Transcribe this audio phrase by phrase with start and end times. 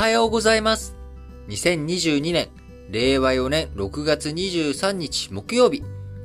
[0.00, 0.96] はようございます。
[1.48, 2.48] 2022年、
[2.88, 5.82] 令和4年6月23日木曜日。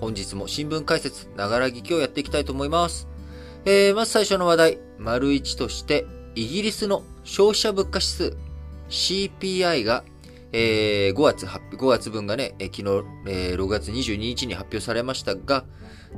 [0.00, 3.08] 本日も新聞解説、ながら聞きをやっていきたいと思います。
[3.66, 8.38] えー、まず最初の話題、丸1として、イギリスの消費者物価指数、
[8.88, 10.02] CPI が、
[10.52, 12.82] えー、5月、5月分がね、昨日、
[13.26, 15.66] えー、6月22日に発表されましたが、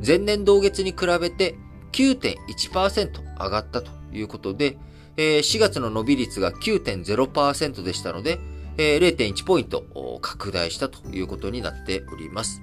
[0.07, 1.57] 前年同月に比べて
[1.91, 4.79] 9.1%上がったということで、
[5.21, 8.41] え4月の伸び率が9.0%でしたので、
[8.79, 12.63] え0.1ポイント拡大したということになっております。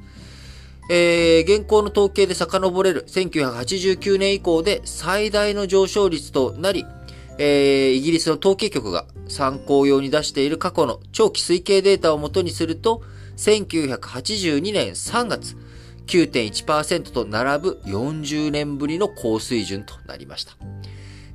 [0.89, 6.85] えー、現行の統計で遡れる1989年以降で最大の上昇率となり、
[7.38, 13.03] えー、イギリスの統計局が参考用に出している過去の長期推計データをもとにすると、
[13.35, 15.58] 1982年3月、
[16.08, 20.58] 9.1%と並ぶ40年ぶりの高水準となりました。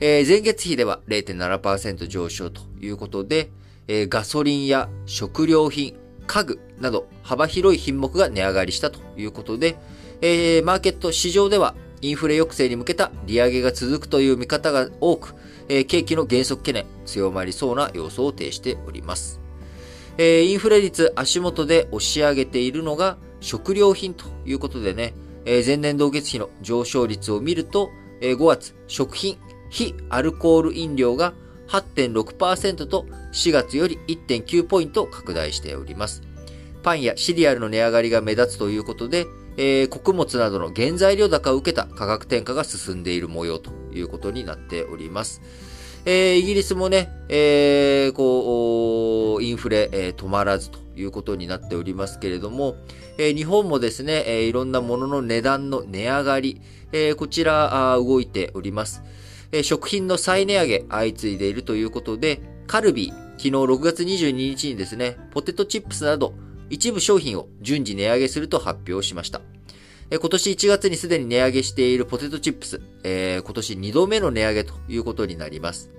[0.04, 3.52] えー、前月比では0.7%上昇ということで、
[3.86, 5.94] えー、ガソリンや食料品、
[6.26, 9.76] 家具など幅広い品目が値上がりしたということで、
[10.20, 15.36] えー、マーケット市場ではインフレ抑制に向けた利上げが続くという見方が多く、
[15.68, 19.38] えー、景気の減速懸念強まりそうな様相を呈しております。
[20.18, 29.38] えー、インフレ率足元で押し上げているのが食料品ということでね、えー、前年同月比の上昇率を見ると、えー、5月食品
[29.72, 31.32] 非アルコール飲料が
[31.68, 36.22] 8.6%と4月より1.9ポイント拡大しております。
[36.82, 45.40] パンやシリアルの値上がりが目立つということで、えー、穀物などの原材料高を受けた価格転嫁が進んでいる模様ということになっております。
[46.04, 52.76] えー、イギリスもね、えー、こう、インフレ、えー、止まらずということになっておりますけれども、
[53.16, 56.60] えー、日本もですね、えー、いろんなものの値段の値上がり、
[56.92, 59.02] えー、こちら動いております。
[59.52, 66.34] え食品の再値上げ相次いでいるということで、カルビー、昨日6月22日にですね、ポテトチップスなど
[66.70, 69.42] 一部商品を順次値上げすると発表しました。
[70.10, 75.90] え今年1月にすでに値上げしているポテトチップス、えー、今年2度目の値上げということになります。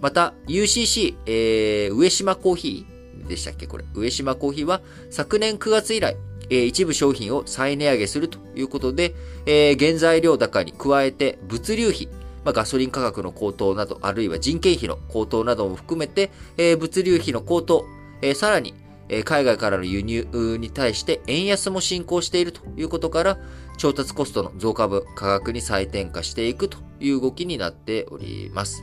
[0.00, 3.66] また、UCC、えー、上島コーヒーでしたっけ？
[3.66, 3.84] これ。
[3.94, 6.16] 上島コーヒーは昨年9月以来、
[6.50, 9.14] え、一部商品を再値上げするということで、
[9.46, 12.08] え、原材料高に加えて物流費、
[12.44, 17.86] まあ、ガソリン価格の高騰など、あるいは人件費の高騰なども含めて、えー、物流費の高騰、
[18.20, 18.74] えー、さらに、
[19.08, 20.26] えー、海外からの輸入
[20.58, 23.38] に対して円安も進行しているということから、
[23.78, 28.82] 調達コストの増加分、価格に再転嫁していくという動きになっております。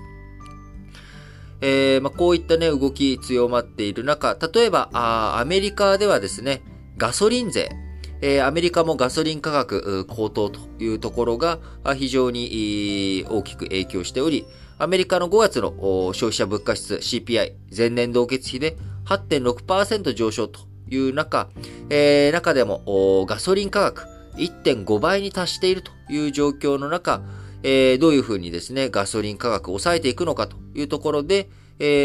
[1.61, 6.61] えーまあ、こういったね、動き強まっている中、例えば、あアメリカではですね、
[6.97, 7.69] ガソリン税、
[8.43, 11.59] アメリカもガソリン価格高騰というところが
[11.95, 14.45] 非常に大きく影響しており、
[14.77, 15.73] アメリカの5月の
[16.13, 20.59] 消費者物価指数 CPI 前年同月比で8.6%上昇と
[20.89, 21.49] いう中、
[22.33, 24.03] 中でもガソリン価格
[24.35, 27.19] 1.5倍に達しているという状況の中、
[27.63, 31.49] どういうふうにですね、ガソリン価格を抑えていくのかというところで、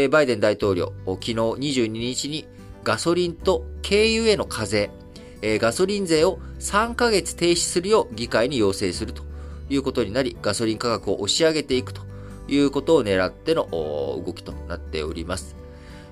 [0.09, 2.45] バイデン大統領、昨日22日に
[2.85, 4.91] ガソリンと軽油への課税、
[5.41, 9.23] えー、ガソリン税を3ヶ月停止するよう議会に要請すると
[9.69, 12.01] いうことになり、ガソリン価格を押し上げていくと
[12.47, 15.55] いうことを狙っての動きとなっております。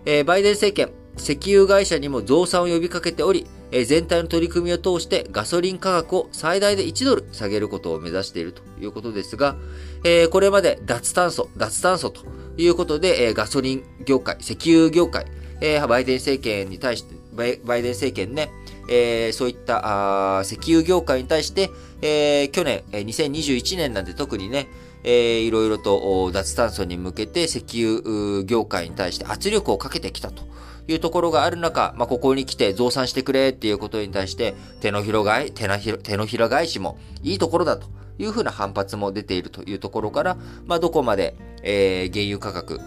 [0.06, 9.56] えー、バイデン政権、石油会社にも増産を呼びかけており、えー、全体の取り組みを通してガソリン価格を最大で1ドル下げることを目指しているということですが、
[10.04, 12.22] えー、これまで脱炭素、脱炭素と
[12.58, 15.26] いうことで、えー、ガソリン業界、石油業界、
[15.62, 18.52] えー、バイデン政権に対して、バイデン政権ね、
[18.90, 21.70] えー、そういったあ石油業界に対して、
[22.02, 24.68] えー、去年、えー、2021年なんて特にね、
[25.04, 30.44] えー、いろいろと脱炭素に向けて石油業界に対して圧力をかけてきたと。
[30.88, 42.82] いうところがある中、まあ、ここに来て増産してくれっていうことに対して手のひら返手のひら手のひら返しもいいところだというふうな反発も出ているというところから、まあ、どこまで、えー、原油価格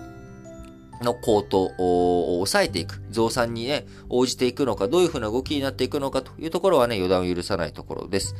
[1.03, 8.35] の高騰を抑えていく、増産にね、応じていくのか、どういうふうな動きになっていくのかというところはね、予断を許さないところです。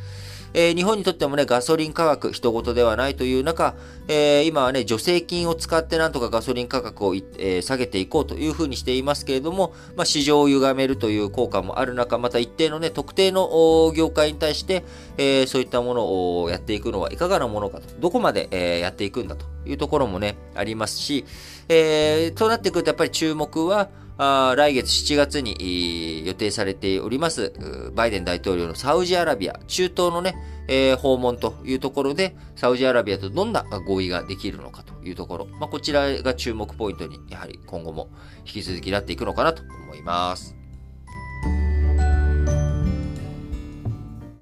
[0.55, 3.75] えー、日本にとってもね、ガソリン価格、人事ではないという中、
[4.09, 14.85] えー、今はね、助成金を使ってなんとかガソリン価格を、えー、下げていこうというふうにしていますけれども、まあ、市場を歪めるという効果もある中、また一定のね、特定の業界に対して、
[15.19, 21.25] え、そういったものをやっていくのはいかがなものかと、どこまで、え、やっていくんだというところもね、ありますし、
[21.69, 27.53] えー、となってくるとやっぱり注目は、あ来月7月に予定されております、
[27.95, 30.35] バイデン大統領のサウジアラビア、中東のね、
[30.69, 38.09] えー、訪問というところで、サウジアラビアとどんな合意ができるのかというところ、まあ、こちらが注目ポイントに、やはり今後も
[38.47, 40.66] 引き続きなっていくのかなと思います。